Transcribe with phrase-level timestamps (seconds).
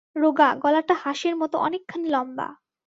[0.15, 2.47] রোগা, গলাটা হাঁসের মতো অনেকখানি লম্বা।